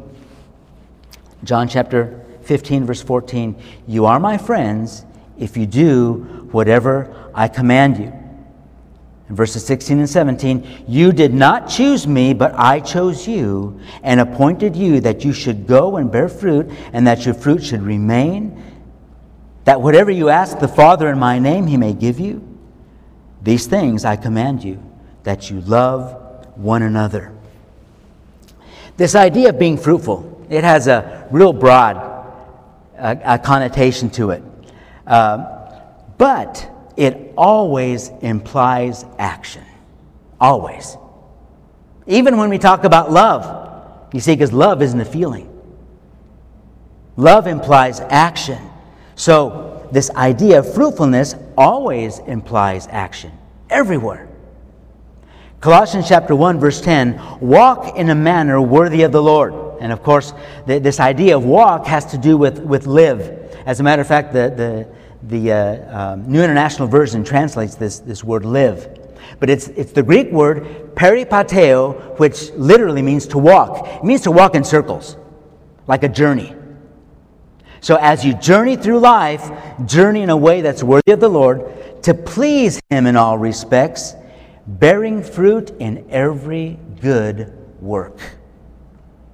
[1.44, 3.56] John chapter 15, verse 14
[3.88, 5.06] You are my friends
[5.38, 8.17] if you do whatever I command you.
[9.30, 14.22] In verses 16 and 17, you did not choose me, but I chose you and
[14.22, 18.64] appointed you that you should go and bear fruit, and that your fruit should remain,
[19.66, 22.42] that whatever you ask the Father in my name, he may give you.
[23.44, 24.82] These things I command you,
[25.24, 27.34] that you love one another.
[28.96, 31.98] This idea of being fruitful, it has a real broad
[32.98, 34.44] uh, connotation to it.
[35.06, 35.70] Uh,
[36.18, 39.64] but it always implies action.
[40.42, 40.98] Always.
[42.08, 45.54] Even when we talk about love, you see, because love isn't a feeling.
[47.16, 48.60] Love implies action.
[49.16, 53.32] So, this idea of fruitfulness always implies action,
[53.70, 54.28] everywhere.
[55.60, 59.54] Colossians chapter 1, verse 10 walk in a manner worthy of the Lord.
[59.80, 60.34] And of course,
[60.66, 63.22] this idea of walk has to do with, with live.
[63.66, 68.00] As a matter of fact, the, the, the uh, um, New International Version translates this,
[68.00, 69.00] this word live.
[69.40, 73.88] But it's, it's the Greek word peripateo, which literally means to walk.
[73.88, 75.18] It means to walk in circles,
[75.88, 76.56] like a journey.
[77.82, 79.52] So as you journey through life,
[79.86, 84.16] journey in a way that's worthy of the Lord, to please Him in all respects,
[84.66, 88.20] bearing fruit in every good work.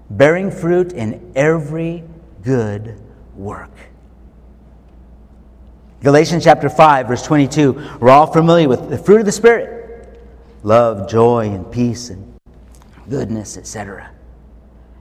[0.09, 2.03] Bearing fruit in every
[2.43, 3.01] good
[3.35, 3.71] work.
[6.03, 10.19] Galatians chapter 5, verse 22, we're all familiar with the fruit of the Spirit
[10.61, 12.37] love, joy, and peace, and
[13.09, 14.11] goodness, etc.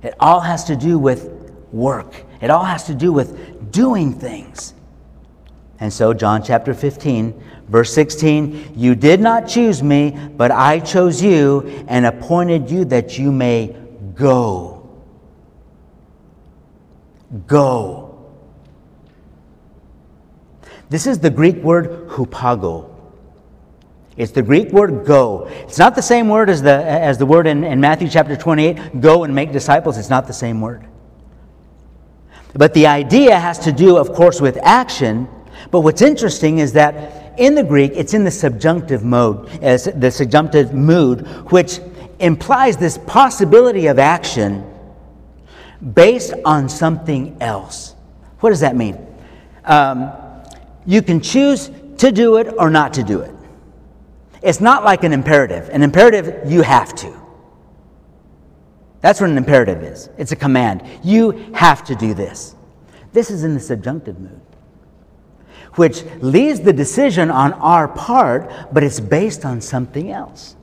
[0.05, 1.29] It all has to do with
[1.73, 4.75] work, it all has to do with doing things.
[5.81, 11.21] And so, John chapter 15, verse 16, you did not choose me, but I chose
[11.21, 13.75] you and appointed you that you may
[14.15, 14.89] go.
[17.49, 18.02] Go.
[20.93, 22.91] This is the Greek word hupago.
[24.19, 25.47] It's the Greek word go.
[25.47, 29.01] It's not the same word as the, as the word in, in Matthew chapter 28
[29.01, 29.97] go and make disciples.
[29.97, 30.85] It's not the same word.
[32.53, 35.29] But the idea has to do, of course, with action.
[35.71, 40.11] But what's interesting is that in the Greek, it's in the subjunctive mode, as the
[40.11, 41.81] subjunctive mood, which
[42.19, 44.71] implies this possibility of action
[45.95, 47.95] based on something else.
[48.41, 48.99] What does that mean?
[49.65, 50.13] Um,
[50.87, 53.35] you can choose to do it or not to do it.
[54.43, 55.69] It's not like an imperative.
[55.71, 57.23] An imperative, you have to.
[59.01, 60.83] That's what an imperative is it's a command.
[61.03, 62.55] You have to do this.
[63.13, 64.41] This is in the subjunctive mood,
[65.75, 70.57] which leaves the decision on our part, but it's based on something else.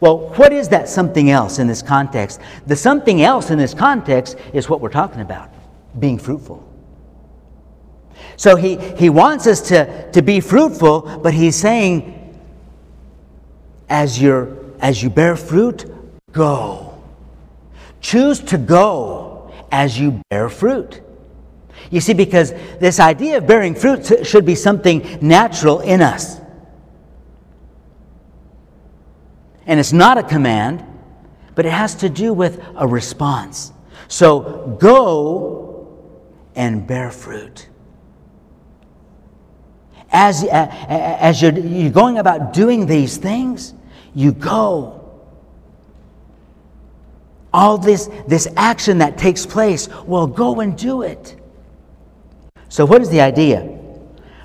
[0.00, 2.40] Well, what is that something else in this context?
[2.66, 5.50] The something else in this context is what we're talking about
[5.98, 6.66] being fruitful.
[8.36, 12.18] So he, he wants us to, to be fruitful, but he's saying,
[13.88, 15.84] as, you're, as you bear fruit,
[16.32, 17.02] go.
[18.00, 21.02] Choose to go as you bear fruit.
[21.90, 26.40] You see, because this idea of bearing fruit should be something natural in us.
[29.66, 30.84] And it's not a command,
[31.54, 33.72] but it has to do with a response.
[34.08, 36.02] So go
[36.54, 37.68] and bear fruit
[40.12, 43.74] as, uh, uh, as you're, you're going about doing these things,
[44.14, 44.98] you go.
[47.52, 51.36] All this, this action that takes place, well, go and do it.
[52.68, 53.78] So, what is the idea?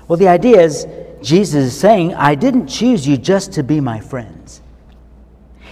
[0.06, 0.86] Well, the idea is
[1.22, 4.62] Jesus is saying, I didn't choose you just to be my friends.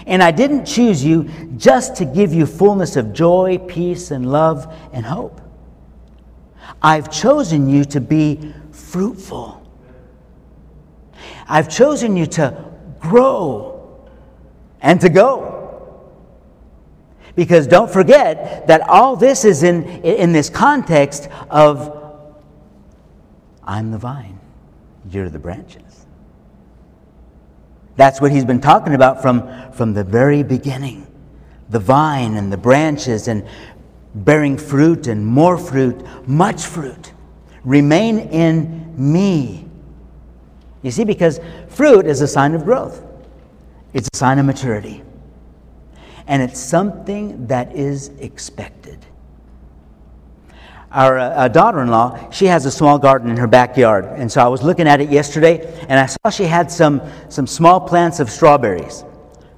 [0.07, 1.25] And I didn't choose you
[1.57, 5.41] just to give you fullness of joy, peace, and love and hope.
[6.81, 9.66] I've chosen you to be fruitful.
[11.49, 12.65] I've chosen you to
[13.01, 14.09] grow
[14.81, 15.53] and to go.
[17.35, 21.93] Because don't forget that all this is in, in this context of
[23.63, 24.39] I'm the vine,
[25.11, 26.07] you're the branches.
[27.97, 31.07] That's what he's been talking about from, from the very beginning
[31.69, 33.45] the vine and the branches and
[34.15, 37.13] bearing fruit and more fruit, much fruit.
[37.65, 39.66] Remain in me
[40.87, 43.05] you see, because fruit is a sign of growth,
[43.93, 45.03] it's a sign of maturity.
[46.29, 49.05] And it's something that is expected.
[50.93, 54.05] Our uh, daughter in law, she has a small garden in her backyard.
[54.05, 57.49] And so I was looking at it yesterday, and I saw she had some, some
[57.49, 59.05] small plants of strawberries.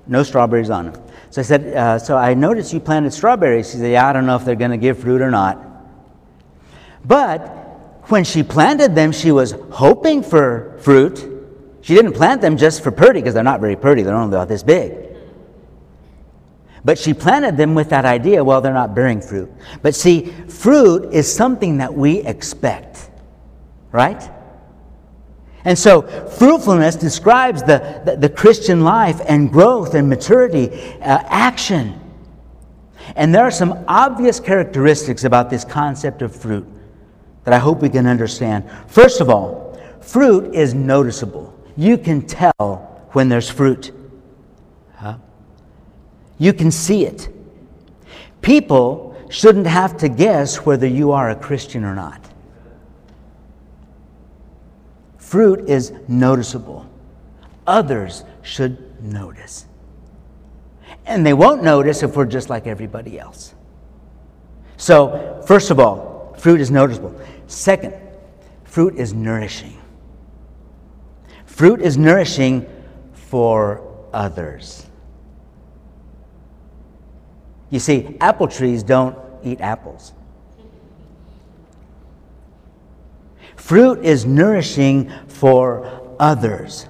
[0.07, 1.03] no strawberries on them.
[1.29, 3.71] So I said, uh, So I noticed you planted strawberries.
[3.71, 5.59] She said, Yeah, I don't know if they're going to give fruit or not.
[7.05, 7.68] But
[8.11, 11.19] when she planted them, she was hoping for fruit.
[11.83, 14.49] She didn't plant them just for pretty because they're not very pretty, they're only about
[14.49, 14.95] this big.
[16.85, 19.51] But she planted them with that idea well, they're not bearing fruit.
[19.83, 23.11] But see, fruit is something that we expect,
[23.91, 24.23] right?
[25.65, 32.01] And so, fruitfulness describes the, the, the Christian life and growth and maturity, uh, action.
[33.17, 36.67] And there are some obvious characteristics about this concept of fruit
[37.45, 38.69] that I hope we can understand.
[38.87, 41.55] First of all, fruit is noticeable.
[41.77, 43.93] You can tell when there's fruit,
[44.97, 45.19] huh?
[46.39, 47.29] you can see it.
[48.43, 52.25] People shouldn't have to guess whether you are a Christian or not.
[55.19, 56.89] Fruit is noticeable.
[57.67, 59.67] Others should notice.
[61.05, 63.55] And they won't notice if we're just like everybody else.
[64.79, 66.08] So, first of all,
[66.39, 67.19] fruit is noticeable.
[67.47, 67.95] Second,
[68.65, 69.77] fruit is nourishing.
[71.45, 72.67] Fruit is nourishing
[73.13, 73.83] for
[74.13, 74.87] others.
[77.71, 80.13] You see, apple trees don't eat apples.
[83.57, 86.87] Fruit is nourishing for others.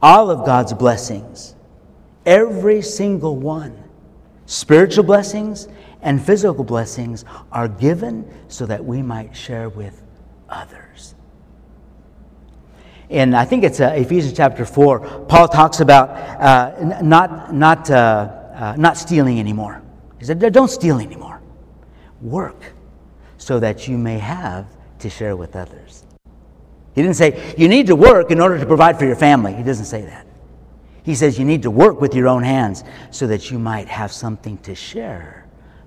[0.00, 1.54] All of God's blessings,
[2.26, 3.82] every single one,
[4.46, 5.66] spiritual blessings
[6.04, 10.00] and physical blessings, are given so that we might share with
[10.48, 11.16] others.
[13.10, 18.30] And I think it's uh, Ephesians chapter 4, Paul talks about uh, not, not, uh,
[18.54, 19.82] uh, not stealing anymore.
[20.18, 21.40] He said, Don't steal anymore.
[22.20, 22.72] Work
[23.36, 24.66] so that you may have
[25.00, 26.04] to share with others.
[26.94, 29.52] He didn't say, you need to work in order to provide for your family.
[29.52, 30.26] He doesn't say that.
[31.02, 34.12] He says, you need to work with your own hands so that you might have
[34.12, 35.43] something to share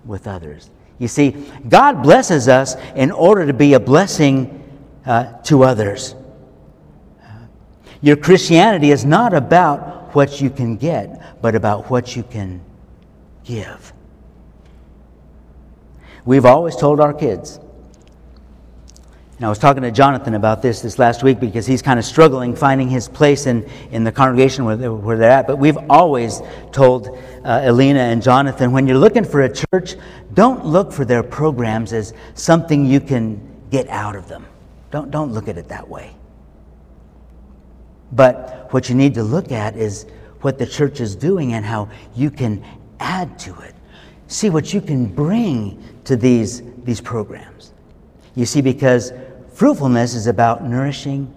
[0.08, 0.70] with others.
[0.99, 1.36] You see,
[1.68, 4.64] God blesses us in order to be a blessing
[5.05, 6.16] uh, to others.
[8.01, 12.62] Your Christianity is not about what you can get, but about what you can
[13.43, 13.93] give.
[16.26, 17.60] We've always told our kids,
[19.38, 22.06] and I was talking to Jonathan about this this last week because he's kind of
[22.06, 25.46] struggling finding his place in, in the congregation where, they, where they're at.
[25.46, 27.10] But we've always told
[27.46, 29.94] uh, Elena and Jonathan when you're looking for a church,
[30.34, 34.44] don't look for their programs as something you can get out of them.
[34.90, 36.16] Don't, don't look at it that way.
[38.12, 40.08] But what you need to look at is
[40.42, 42.66] what the church is doing and how you can
[43.00, 43.76] add to it.
[44.26, 47.74] See what you can bring to these, these programs.
[48.34, 49.12] You see, because
[49.58, 51.34] fruitfulness is about nourishing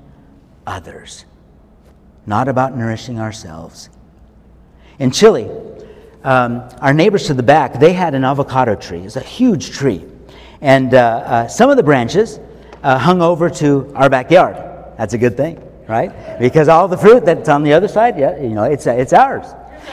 [0.66, 1.24] others,
[2.26, 3.88] not about nourishing ourselves.
[4.98, 5.48] In Chile,
[6.22, 9.00] um, our neighbors to the back, they had an avocado tree.
[9.00, 10.04] It's a huge tree.
[10.60, 12.38] And uh, uh, some of the branches
[12.82, 14.54] uh, hung over to our backyard.
[14.98, 15.58] That's a good thing,
[15.88, 16.38] right?
[16.38, 19.46] Because all the fruit that's on the other side, yeah, you know, it's, it's ours.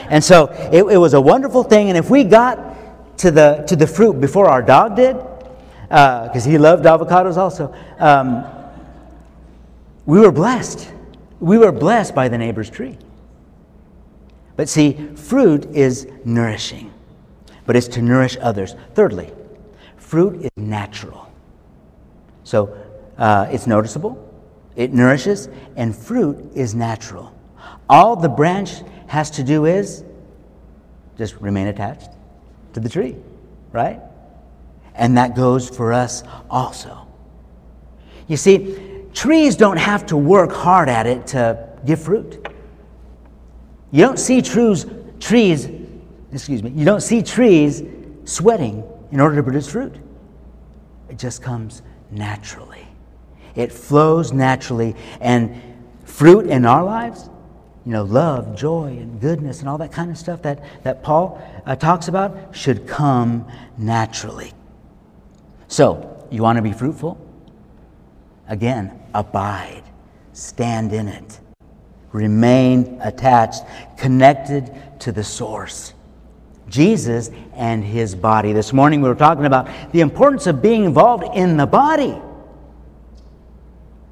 [0.09, 1.87] And so it, it was a wonderful thing.
[1.87, 5.15] And if we got to the, to the fruit before our dog did,
[5.87, 8.43] because uh, he loved avocados also, um,
[10.05, 10.91] we were blessed.
[11.39, 12.97] We were blessed by the neighbor's tree.
[14.55, 16.91] But see, fruit is nourishing,
[17.65, 18.75] but it's to nourish others.
[18.95, 19.31] Thirdly,
[19.97, 21.31] fruit is natural.
[22.43, 22.75] So
[23.17, 24.17] uh, it's noticeable,
[24.75, 27.33] it nourishes, and fruit is natural.
[27.89, 30.03] All the branch has to do is
[31.17, 32.09] just remain attached
[32.73, 33.15] to the tree,
[33.71, 34.01] right?
[34.97, 37.07] And that goes for us also.
[38.27, 38.77] You see,
[39.13, 42.45] trees don't have to work hard at it to give fruit.
[43.91, 44.85] You don't see trees,
[45.19, 45.69] trees,
[46.33, 47.83] excuse me, you don't see trees
[48.25, 49.95] sweating in order to produce fruit.
[51.09, 52.85] It just comes naturally.
[53.55, 55.61] It flows naturally, and
[56.03, 57.29] fruit in our lives
[57.87, 61.41] you know, love, joy, and goodness, and all that kind of stuff that, that Paul
[61.65, 64.51] uh, talks about should come naturally.
[65.67, 67.17] So, you want to be fruitful?
[68.47, 69.83] Again, abide,
[70.33, 71.39] stand in it,
[72.13, 73.63] remain attached,
[73.97, 75.93] connected to the source.
[76.69, 78.53] Jesus and his body.
[78.53, 82.17] This morning we were talking about the importance of being involved in the body.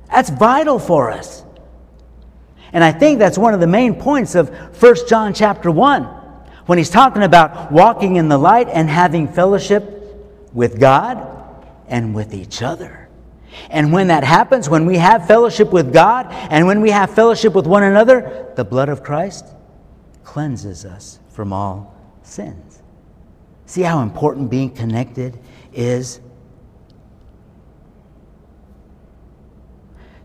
[0.10, 1.44] That's vital for us.
[2.72, 4.50] And I think that's one of the main points of
[4.82, 6.04] 1 John chapter 1
[6.66, 9.84] when he's talking about walking in the light and having fellowship
[10.54, 11.35] with God
[11.88, 13.10] and with each other.
[13.70, 17.54] And when that happens, when we have fellowship with God and when we have fellowship
[17.54, 19.46] with one another, the blood of Christ
[20.24, 22.82] cleanses us from all sins.
[23.66, 25.40] See how important being connected
[25.74, 26.20] is?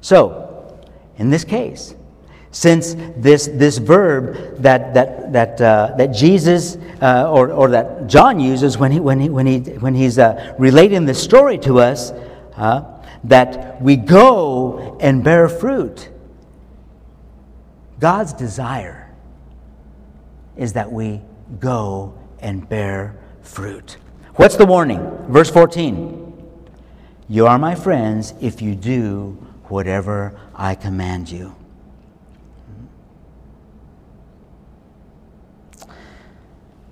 [0.00, 0.78] So,
[1.16, 1.94] in this case,
[2.52, 8.40] since this, this verb that, that, that, uh, that Jesus uh, or, or that John
[8.40, 12.10] uses when, he, when, he, when, he, when he's uh, relating this story to us,
[12.56, 12.82] uh,
[13.24, 16.08] that we go and bear fruit.
[17.98, 19.14] God's desire
[20.56, 21.20] is that we
[21.58, 23.98] go and bear fruit.
[24.36, 25.00] What's the warning?
[25.28, 26.50] Verse 14
[27.28, 31.54] You are my friends if you do whatever I command you.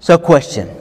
[0.09, 0.75] So, question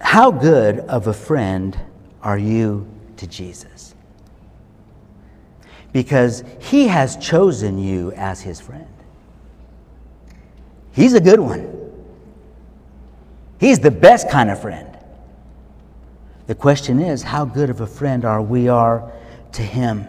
[0.00, 1.76] How good of a friend
[2.22, 2.86] are you
[3.16, 3.96] to Jesus?
[5.92, 8.86] Because he has chosen you as his friend.
[10.92, 11.68] He's a good one.
[13.58, 14.98] He's the best kind of friend.
[16.46, 19.10] The question is, how good of a friend are we are
[19.50, 20.06] to him?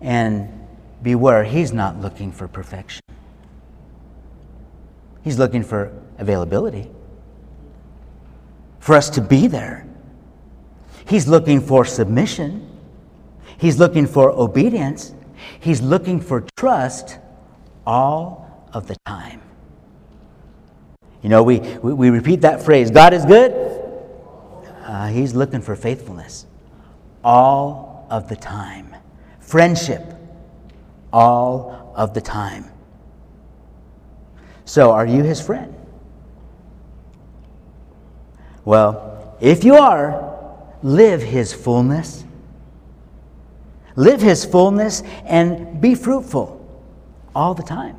[0.00, 0.66] And
[1.04, 3.02] beware, he's not looking for perfection.
[5.22, 6.90] He's looking for availability
[8.80, 9.86] for us to be there.
[11.06, 12.66] He's looking for submission.
[13.58, 15.14] He's looking for obedience.
[15.60, 17.18] He's looking for trust
[17.86, 19.42] all of the time.
[21.22, 23.52] You know, we, we, we repeat that phrase God is good.
[24.82, 26.46] Uh, he's looking for faithfulness
[27.22, 28.94] all of the time.
[29.40, 30.02] Friendship
[31.12, 32.64] all of the time.
[34.64, 35.74] So, are you his friend?
[38.64, 42.24] Well, if you are, live his fullness.
[43.96, 46.56] Live his fullness and be fruitful
[47.34, 47.96] all the time.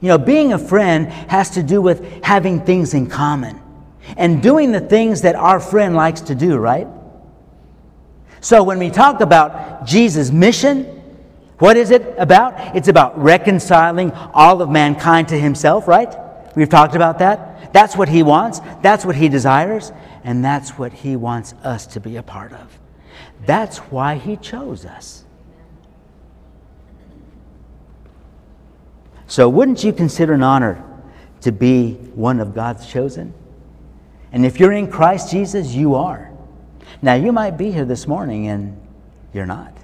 [0.00, 3.60] You know, being a friend has to do with having things in common
[4.16, 6.86] and doing the things that our friend likes to do, right?
[8.40, 10.84] So when we talk about Jesus' mission,
[11.58, 12.76] what is it about?
[12.76, 16.14] It's about reconciling all of mankind to himself, right?
[16.54, 17.45] We've talked about that.
[17.72, 19.92] That's what He wants, that's what He desires,
[20.24, 22.78] and that's what He wants us to be a part of.
[23.44, 25.24] That's why He chose us.
[29.26, 30.82] So, wouldn't you consider an honor
[31.40, 33.34] to be one of God's chosen?
[34.32, 36.30] And if you're in Christ Jesus, you are.
[37.02, 38.80] Now, you might be here this morning and
[39.32, 39.76] you're not.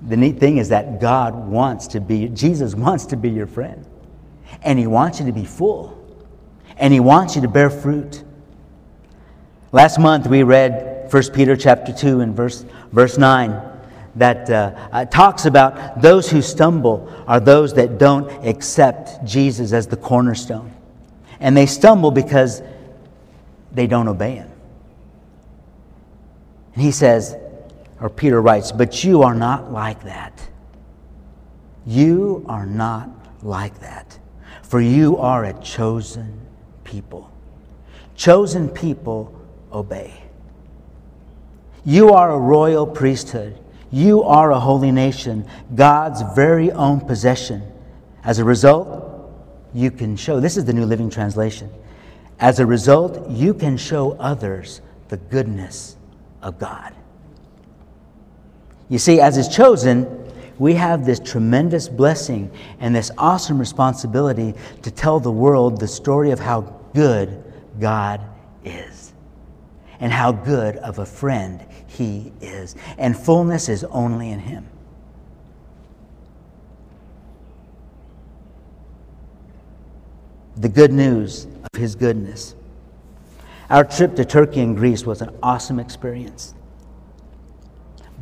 [0.00, 3.84] The neat thing is that God wants to be, Jesus wants to be your friend.
[4.62, 5.98] And He wants you to be full
[6.78, 8.22] and he wants you to bear fruit.
[9.72, 13.62] Last month we read 1 Peter chapter 2 and verse, verse 9
[14.16, 19.86] that uh, uh, talks about those who stumble are those that don't accept Jesus as
[19.86, 20.72] the cornerstone.
[21.40, 22.62] And they stumble because
[23.70, 24.50] they don't obey him.
[26.74, 27.36] And he says,
[28.00, 30.48] or Peter writes, but you are not like that.
[31.86, 33.08] You are not
[33.42, 34.18] like that.
[34.68, 36.40] For you are a chosen
[36.84, 37.32] people.
[38.14, 39.34] Chosen people
[39.72, 40.12] obey.
[41.84, 43.58] You are a royal priesthood.
[43.90, 47.62] You are a holy nation, God's very own possession.
[48.22, 49.32] As a result,
[49.72, 51.70] you can show, this is the New Living Translation.
[52.38, 55.96] As a result, you can show others the goodness
[56.42, 56.94] of God.
[58.90, 60.17] You see, as is chosen,
[60.58, 62.50] we have this tremendous blessing
[62.80, 66.62] and this awesome responsibility to tell the world the story of how
[66.94, 67.44] good
[67.78, 68.20] God
[68.64, 69.12] is
[70.00, 72.76] and how good of a friend He is.
[72.98, 74.66] And fullness is only in Him.
[80.56, 82.54] The good news of His goodness.
[83.70, 86.54] Our trip to Turkey and Greece was an awesome experience.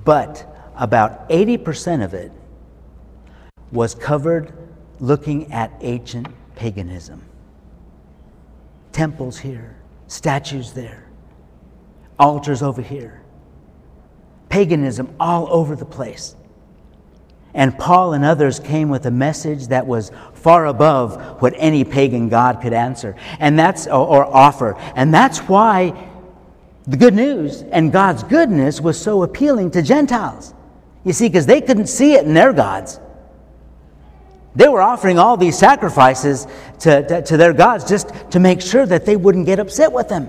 [0.04, 2.32] But about 80% of it
[3.72, 4.52] was covered
[5.00, 7.22] looking at ancient paganism
[8.96, 11.06] temples here, statues there,
[12.18, 13.20] altars over here,
[14.48, 16.34] paganism all over the place.
[17.52, 22.30] And Paul and others came with a message that was far above what any pagan
[22.30, 24.74] god could answer and that's or, offer.
[24.94, 26.08] And that's why
[26.86, 30.54] the good news and God's goodness was so appealing to Gentiles.
[31.06, 32.98] You see, because they couldn't see it in their gods.
[34.56, 36.48] They were offering all these sacrifices
[36.80, 40.08] to, to, to, their gods just to make sure that they wouldn't get upset with
[40.08, 40.28] them.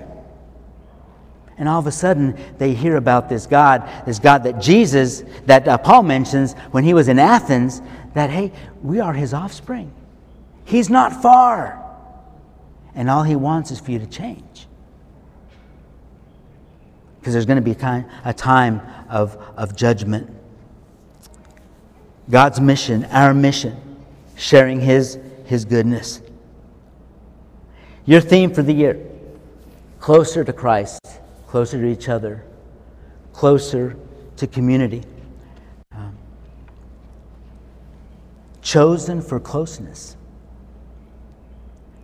[1.56, 5.66] And all of a sudden, they hear about this God, this God that Jesus, that
[5.66, 7.82] uh, Paul mentions when he was in Athens,
[8.14, 9.92] that, hey, we are his offspring.
[10.64, 11.84] He's not far.
[12.94, 14.68] And all he wants is for you to change.
[17.18, 20.37] Because there's going to be a time, of, of judgment.
[22.30, 23.76] God's mission, our mission,
[24.36, 26.20] sharing his, his goodness.
[28.04, 29.04] Your theme for the year
[30.00, 31.00] closer to Christ,
[31.46, 32.44] closer to each other,
[33.32, 33.96] closer
[34.36, 35.02] to community.
[35.92, 36.16] Um,
[38.62, 40.16] chosen for closeness.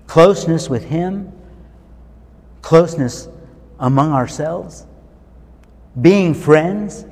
[0.07, 1.33] Closeness with Him,
[2.63, 3.29] closeness
[3.79, 4.87] among ourselves,
[6.01, 7.07] being friends,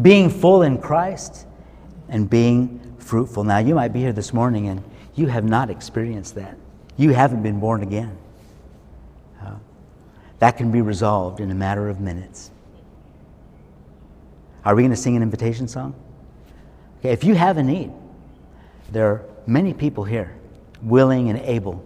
[0.00, 1.46] being full in Christ,
[2.12, 3.42] and being fruitful.
[3.42, 4.84] Now, you might be here this morning and
[5.14, 6.56] you have not experienced that.
[6.98, 8.16] You haven't been born again.
[9.42, 9.54] Uh,
[10.38, 12.50] that can be resolved in a matter of minutes.
[14.64, 15.94] Are we going to sing an invitation song?
[17.00, 17.90] Okay, if you have a need,
[18.90, 20.36] there are many people here
[20.82, 21.82] willing and able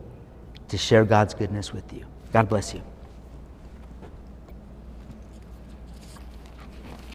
[0.68, 2.04] to share God's goodness with you.
[2.32, 2.82] God bless you.